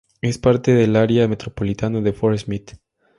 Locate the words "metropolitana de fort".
1.27-2.35